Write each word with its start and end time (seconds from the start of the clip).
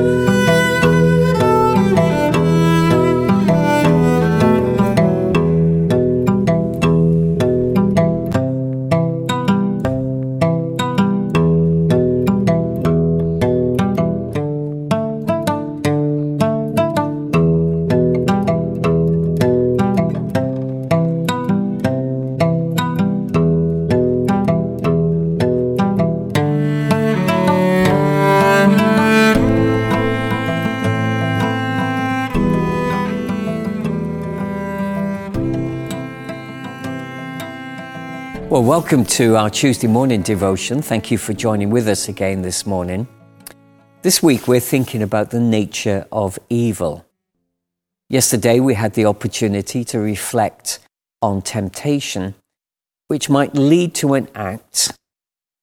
Bye. 0.00 0.29
Well, 38.60 38.68
welcome 38.68 39.06
to 39.16 39.36
our 39.36 39.48
Tuesday 39.48 39.86
morning 39.86 40.20
devotion. 40.20 40.82
Thank 40.82 41.10
you 41.10 41.16
for 41.16 41.32
joining 41.32 41.70
with 41.70 41.88
us 41.88 42.10
again 42.10 42.42
this 42.42 42.66
morning. 42.66 43.08
This 44.02 44.22
week, 44.22 44.46
we're 44.46 44.60
thinking 44.60 45.00
about 45.00 45.30
the 45.30 45.40
nature 45.40 46.06
of 46.12 46.38
evil. 46.50 47.06
Yesterday, 48.10 48.60
we 48.60 48.74
had 48.74 48.92
the 48.92 49.06
opportunity 49.06 49.82
to 49.84 49.98
reflect 49.98 50.78
on 51.22 51.40
temptation, 51.40 52.34
which 53.08 53.30
might 53.30 53.54
lead 53.54 53.94
to 53.94 54.12
an 54.12 54.28
act 54.34 54.92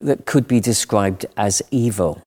that 0.01 0.25
could 0.25 0.47
be 0.47 0.59
described 0.59 1.27
as 1.37 1.61
evil. 1.69 2.23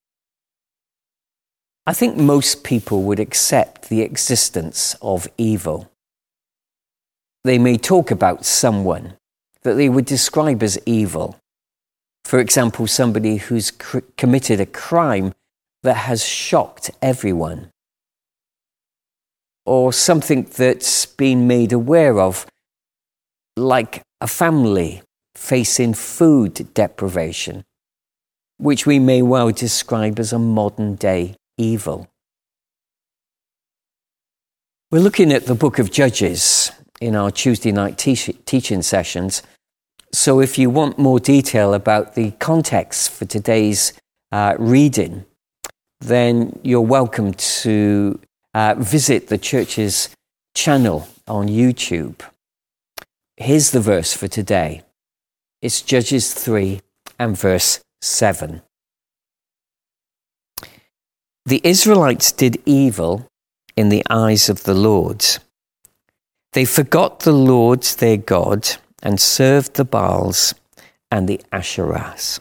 I 1.84 1.92
think 1.94 2.16
most 2.16 2.62
people 2.62 3.02
would 3.02 3.18
accept 3.18 3.88
the 3.88 4.02
existence 4.02 4.94
of 5.02 5.26
evil. 5.36 5.90
They 7.42 7.58
may 7.58 7.76
talk 7.76 8.12
about 8.12 8.44
someone 8.44 9.16
that 9.62 9.74
they 9.74 9.88
would 9.88 10.06
describe 10.06 10.62
as 10.62 10.78
evil. 10.86 11.36
For 12.24 12.38
example, 12.38 12.86
somebody 12.86 13.36
who's 13.36 13.70
cr- 13.70 14.00
committed 14.16 14.60
a 14.60 14.66
crime 14.66 15.34
that 15.82 15.94
has 15.94 16.24
shocked 16.24 16.90
everyone, 17.00 17.70
or 19.64 19.92
something 19.92 20.44
that's 20.44 21.06
been 21.06 21.46
made 21.46 21.72
aware 21.72 22.20
of, 22.20 22.46
like 23.56 24.02
a 24.20 24.26
family 24.26 25.02
facing 25.34 25.94
food 25.94 26.74
deprivation, 26.74 27.64
which 28.58 28.84
we 28.86 28.98
may 28.98 29.22
well 29.22 29.50
describe 29.50 30.18
as 30.18 30.32
a 30.32 30.38
modern 30.38 30.94
day 30.96 31.34
evil. 31.56 32.08
We're 34.90 35.00
looking 35.00 35.32
at 35.32 35.46
the 35.46 35.54
book 35.54 35.78
of 35.78 35.90
Judges, 35.90 36.72
in 37.00 37.16
our 37.16 37.30
Tuesday 37.30 37.72
night 37.72 37.98
te- 37.98 38.38
teaching 38.44 38.82
sessions. 38.82 39.42
So, 40.12 40.40
if 40.40 40.58
you 40.58 40.70
want 40.70 40.98
more 40.98 41.20
detail 41.20 41.72
about 41.74 42.14
the 42.14 42.32
context 42.32 43.10
for 43.10 43.24
today's 43.24 43.92
uh, 44.32 44.56
reading, 44.58 45.24
then 46.00 46.58
you're 46.62 46.80
welcome 46.80 47.34
to 47.34 48.20
uh, 48.54 48.74
visit 48.78 49.28
the 49.28 49.38
church's 49.38 50.08
channel 50.54 51.08
on 51.26 51.48
YouTube. 51.48 52.20
Here's 53.36 53.70
the 53.70 53.80
verse 53.80 54.12
for 54.12 54.28
today 54.28 54.82
it's 55.62 55.82
Judges 55.82 56.34
3 56.34 56.80
and 57.18 57.38
verse 57.38 57.80
7. 58.00 58.62
The 61.46 61.60
Israelites 61.64 62.32
did 62.32 62.62
evil 62.66 63.26
in 63.76 63.88
the 63.88 64.04
eyes 64.10 64.48
of 64.48 64.64
the 64.64 64.74
Lord 64.74 65.24
they 66.52 66.64
forgot 66.64 67.20
the 67.20 67.32
Lord 67.32 67.82
their 67.82 68.16
God 68.16 68.68
and 69.02 69.20
served 69.20 69.74
the 69.74 69.84
Baals 69.84 70.54
and 71.10 71.28
the 71.28 71.40
Asherahs. 71.52 72.40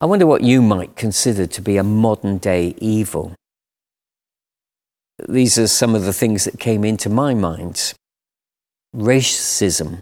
I 0.00 0.06
wonder 0.06 0.26
what 0.26 0.42
you 0.42 0.62
might 0.62 0.96
consider 0.96 1.46
to 1.46 1.60
be 1.60 1.76
a 1.76 1.82
modern 1.82 2.38
day 2.38 2.74
evil. 2.78 3.34
These 5.28 5.58
are 5.58 5.66
some 5.66 5.94
of 5.94 6.04
the 6.04 6.12
things 6.14 6.44
that 6.44 6.58
came 6.58 6.84
into 6.84 7.10
my 7.10 7.34
mind. 7.34 7.92
Racism 8.96 10.00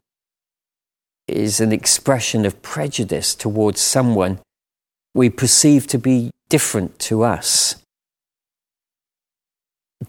is 1.26 1.60
an 1.60 1.72
expression 1.72 2.46
of 2.46 2.62
prejudice 2.62 3.34
towards 3.34 3.80
someone 3.80 4.38
we 5.14 5.28
perceive 5.28 5.86
to 5.88 5.98
be 5.98 6.30
different 6.48 6.98
to 7.00 7.22
us 7.22 7.74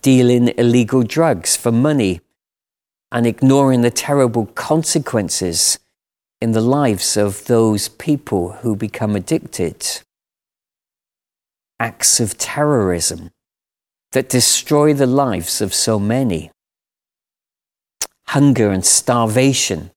dealing 0.02 0.50
illegal 0.58 1.04
drugs 1.04 1.56
for 1.56 1.72
money 1.72 2.22
and 3.12 3.26
ignoring 3.26 3.82
the 3.82 3.92
terrible 3.92 4.46
consequences 4.48 5.80
in 6.42 6.52
the 6.52 6.62
lives 6.62 7.18
of 7.18 7.46
those 7.46 7.90
people 7.90 8.54
who 8.62 8.76
become 8.76 9.16
addicted. 9.16 10.02
Acts 11.80 12.20
of 12.20 12.38
terrorism 12.38 13.32
that 14.12 14.30
destroy 14.30 14.94
the 14.94 15.08
lives 15.08 15.62
of 15.62 15.74
so 15.74 16.00
many. 16.00 16.52
Hunger 18.28 18.70
and 18.70 18.86
starvation 18.86 19.92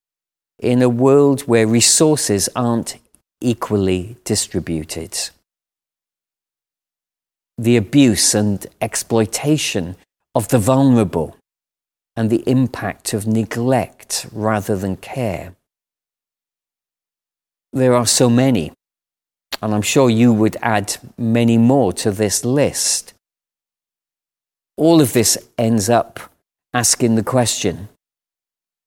in 0.59 0.81
a 0.81 0.89
world 0.89 1.43
where 1.43 1.67
resources 1.67 2.49
aren't 2.55 2.97
equally 3.41 4.17
distributed 4.25 5.19
the 7.63 7.77
abuse 7.77 8.35
and 8.35 8.67
exploitation 8.81 9.95
of 10.35 10.49
the 10.49 10.59
vulnerable 10.59 11.37
and 12.17 12.29
the 12.29 12.43
impact 12.47 13.15
of 13.15 13.27
neglect 13.27 14.27
rather 14.33 14.77
than 14.77 14.97
care. 14.97 15.55
There 17.73 17.95
are 17.95 18.07
so 18.07 18.29
many, 18.29 18.73
and 19.63 19.73
I'm 19.73 19.83
sure 19.83 20.11
you 20.11 20.33
would 20.33 20.57
add 20.61 20.97
many 21.17 21.57
more 21.57 21.93
to 21.95 22.11
this 22.11 22.45
list. 22.45 23.15
All 24.77 25.01
of 25.01 25.13
this 25.13 25.39
ends 25.57 25.89
up 25.89 26.19
asking 26.75 27.15
the 27.15 27.23
question 27.23 27.89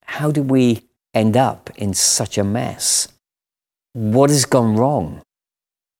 how 0.08 0.31
do 0.31 0.41
we 0.44 0.84
end 1.14 1.38
up 1.38 1.69
in 1.78 1.94
such 1.94 2.38
a 2.38 2.44
mess? 2.44 3.08
What 3.94 4.30
has 4.30 4.46
gone 4.46 4.75
wrong? 4.75 5.22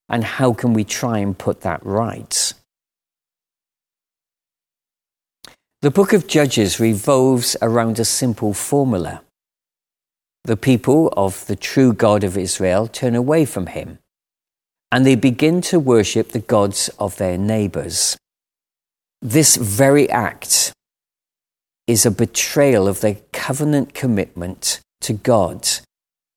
And 0.10 0.24
how 0.24 0.54
can 0.54 0.74
we 0.74 0.84
try 0.84 1.20
and 1.20 1.38
put 1.38 1.62
that 1.62 1.84
right? 1.84 2.54
The 5.86 5.92
book 5.92 6.14
of 6.14 6.26
Judges 6.26 6.80
revolves 6.80 7.56
around 7.62 8.00
a 8.00 8.06
simple 8.06 8.56
formula. 8.56 9.22
The 10.44 10.58
people 10.58 11.14
of 11.16 11.46
the 11.46 11.56
true 11.56 11.94
God 11.94 12.24
of 12.24 12.36
Israel 12.36 12.88
turn 12.88 13.14
away 13.14 13.46
from 13.46 13.68
him, 13.68 14.00
and 14.92 15.06
they 15.06 15.14
begin 15.14 15.62
to 15.70 15.80
worship 15.80 16.30
the 16.30 16.40
gods 16.40 16.90
of 16.98 17.18
their 17.18 17.38
neighbors. 17.38 18.18
This 19.22 19.58
very 19.58 20.10
act 20.10 20.74
is 21.86 22.04
a 22.04 22.10
betrayal 22.10 22.88
of 22.88 23.02
their 23.02 23.18
covenant 23.32 23.94
commitment 23.94 24.80
to 25.02 25.14
God 25.14 25.70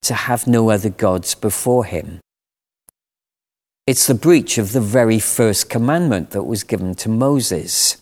to 0.03 0.12
have 0.12 0.47
no 0.47 0.69
other 0.69 0.91
gods 0.91 1.34
before 1.34 1.86
him. 1.86 2.20
It's 3.86 4.06
the 4.06 4.15
breach 4.15 4.59
of 4.59 4.72
the 4.72 4.82
very 4.82 5.19
first 5.19 5.70
commandment 5.70 6.32
that 6.32 6.42
was 6.42 6.65
given 6.65 6.94
to 6.97 7.09
Moses. 7.09 7.97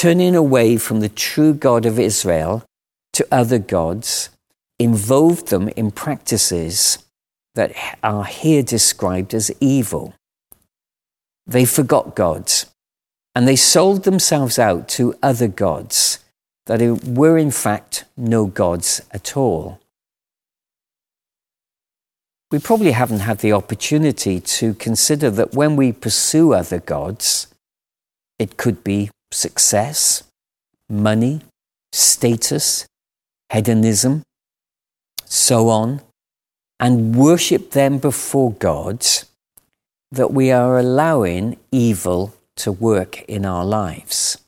Turning 0.00 0.34
away 0.34 0.78
from 0.78 1.00
the 1.00 1.10
true 1.10 1.52
God 1.52 1.84
of 1.84 1.98
Israel 1.98 2.64
to 3.12 3.26
other 3.30 3.58
gods 3.58 4.30
involved 4.78 5.48
them 5.48 5.68
in 5.76 5.90
practices 5.90 7.04
that 7.54 7.74
are 8.02 8.24
here 8.24 8.62
described 8.62 9.34
as 9.34 9.50
evil. 9.60 10.14
They 11.46 11.66
forgot 11.66 12.16
God 12.16 12.50
and 13.34 13.46
they 13.46 13.56
sold 13.56 14.04
themselves 14.04 14.58
out 14.58 14.88
to 14.96 15.14
other 15.22 15.48
gods 15.48 16.24
that 16.64 16.80
were 17.04 17.36
in 17.36 17.50
fact 17.50 18.04
no 18.16 18.46
gods 18.46 19.02
at 19.10 19.36
all 19.36 19.80
we 22.50 22.58
probably 22.58 22.92
haven't 22.92 23.20
had 23.20 23.40
the 23.40 23.52
opportunity 23.52 24.40
to 24.40 24.72
consider 24.72 25.28
that 25.30 25.52
when 25.52 25.76
we 25.76 25.92
pursue 25.92 26.52
other 26.52 26.80
gods, 26.80 27.46
it 28.38 28.56
could 28.56 28.82
be 28.82 29.10
success, 29.32 30.24
money, 30.88 31.40
status, 31.92 32.86
hedonism, 33.52 34.22
so 35.24 35.68
on, 35.68 36.00
and 36.78 37.14
worship 37.14 37.72
them 37.72 37.98
before 37.98 38.52
God, 38.52 39.06
that 40.10 40.32
we 40.32 40.50
are 40.50 40.78
allowing 40.78 41.56
evil 41.70 42.34
to 42.56 42.72
work 42.72 43.22
in 43.22 43.44
our 43.44 43.64
lives. 43.64 44.38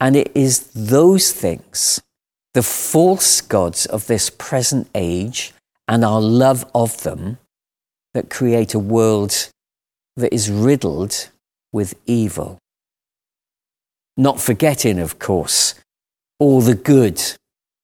And 0.00 0.16
it 0.16 0.30
is 0.34 0.68
those 0.74 1.32
things, 1.32 2.00
the 2.54 2.62
false 2.62 3.40
gods 3.40 3.86
of 3.86 4.06
this 4.06 4.30
present 4.30 4.88
age, 4.94 5.52
and 5.88 6.04
our 6.04 6.20
love 6.20 6.68
of 6.74 7.02
them 7.02 7.38
that 8.14 8.30
create 8.30 8.74
a 8.74 8.78
world 8.78 9.50
that 10.16 10.32
is 10.32 10.50
riddled 10.50 11.28
with 11.72 11.94
evil. 12.06 12.58
Not 14.16 14.40
forgetting, 14.40 14.98
of 14.98 15.18
course, 15.18 15.74
all 16.38 16.60
the 16.60 16.74
good 16.74 17.22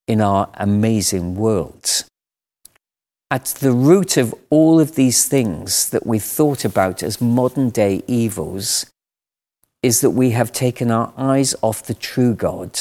in 0.07 0.21
our 0.21 0.51
amazing 0.55 1.35
world. 1.35 2.05
At 3.31 3.47
the 3.47 3.73
root 3.73 4.17
of 4.17 4.35
all 4.51 4.79
of 4.79 4.95
these 4.95 5.27
things 5.27 5.89
that 5.91 6.07
we've 6.07 6.23
thought 6.23 6.65
about 6.65 7.03
as 7.03 7.21
modern 7.21 7.71
day 7.71 8.03
evils 8.07 8.87
is 9.83 10.01
that 10.01 10.11
we 10.11 10.31
have 10.31 10.53
taken 10.53 10.91
our 10.91 11.13
eyes 11.17 11.55
off 11.63 11.83
the 11.83 11.95
true 11.95 12.35
God 12.35 12.79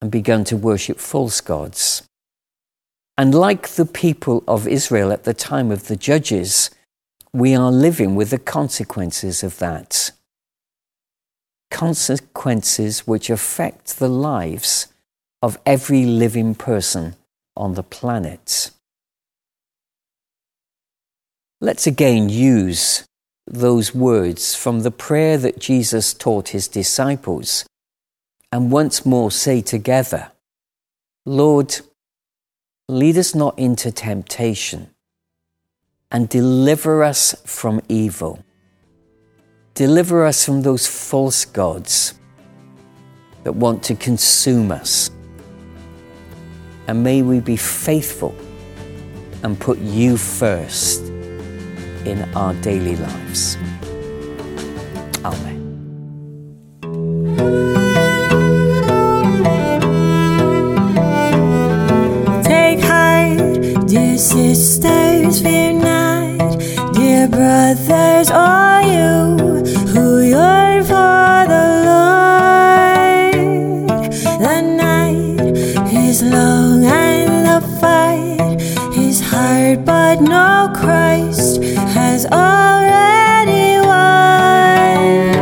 and 0.00 0.10
begun 0.10 0.44
to 0.44 0.56
worship 0.56 0.98
false 0.98 1.40
gods. 1.40 2.02
And 3.16 3.34
like 3.34 3.68
the 3.70 3.86
people 3.86 4.44
of 4.46 4.68
Israel 4.68 5.10
at 5.10 5.24
the 5.24 5.34
time 5.34 5.70
of 5.70 5.88
the 5.88 5.96
judges, 5.96 6.70
we 7.32 7.54
are 7.54 7.72
living 7.72 8.14
with 8.14 8.30
the 8.30 8.38
consequences 8.38 9.42
of 9.42 9.58
that. 9.58 10.12
Consequences 11.70 13.06
which 13.06 13.30
affect 13.30 13.98
the 13.98 14.08
lives 14.08 14.88
of 15.42 15.58
every 15.64 16.04
living 16.04 16.54
person 16.54 17.14
on 17.56 17.74
the 17.74 17.82
planet. 17.82 18.70
Let's 21.60 21.86
again 21.86 22.28
use 22.28 23.04
those 23.46 23.94
words 23.94 24.54
from 24.54 24.80
the 24.80 24.90
prayer 24.90 25.38
that 25.38 25.58
Jesus 25.58 26.14
taught 26.14 26.50
his 26.50 26.68
disciples 26.68 27.64
and 28.52 28.70
once 28.70 29.04
more 29.04 29.30
say 29.30 29.60
together, 29.60 30.32
Lord, 31.26 31.80
lead 32.88 33.18
us 33.18 33.34
not 33.34 33.58
into 33.58 33.92
temptation 33.92 34.90
and 36.10 36.28
deliver 36.28 37.04
us 37.04 37.34
from 37.44 37.80
evil. 37.88 38.42
Deliver 39.78 40.26
us 40.26 40.44
from 40.44 40.62
those 40.62 40.88
false 40.88 41.44
gods 41.44 42.18
that 43.44 43.52
want 43.52 43.80
to 43.84 43.94
consume 43.94 44.72
us. 44.72 45.12
And 46.88 47.04
may 47.04 47.22
we 47.22 47.38
be 47.38 47.56
faithful 47.56 48.34
and 49.44 49.56
put 49.60 49.78
you 49.78 50.16
first 50.16 51.04
in 52.04 52.28
our 52.34 52.54
daily 52.54 52.96
lives. 52.96 53.56
Amen. 55.24 55.62
Take 62.42 62.80
heart, 62.80 63.86
dear 63.86 64.18
sisters, 64.18 65.40
fear 65.40 65.72
not, 65.72 66.58
dear 66.94 67.28
brothers, 67.28 68.28
you 68.32 68.57
is 76.18 76.32
long 76.32 76.84
and 76.84 77.46
the 77.46 77.60
fight 77.80 78.60
is 78.96 79.20
hard, 79.20 79.84
but 79.84 80.20
no 80.20 80.72
Christ 80.74 81.62
has 81.94 82.26
already 82.26 83.78
won. 83.86 85.36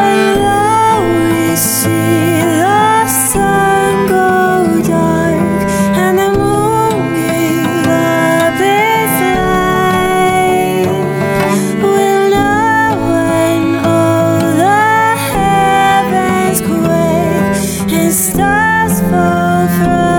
Although 0.00 1.02
we 1.30 1.56
see 1.56 2.40
the 2.62 3.06
sun 3.30 4.08
go 4.08 4.82
dark 4.88 5.62
and 6.02 6.18
the 6.18 6.30
moon 6.38 6.96
give 7.14 7.86
up 7.86 8.58
its 8.58 9.16
light, 9.38 10.86
we'll 11.82 12.30
know 12.34 12.86
when 13.12 13.62
all 13.84 14.40
the 14.62 14.82
heavens 15.30 16.60
quake 16.68 17.92
and 17.92 18.12
stars 18.12 19.00
fall 19.10 19.39
forever 19.70 20.09